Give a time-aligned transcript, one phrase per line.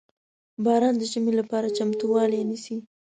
[0.63, 2.75] •باران د ژمي لپاره چمتووالی نیسي.